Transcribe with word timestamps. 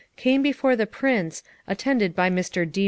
came 0.15 0.41
before 0.41 0.75
the 0.75 0.87
Prince, 0.87 1.43
attended 1.67 2.15
by 2.15 2.27
Mr. 2.27 2.65
D. 2.65 2.79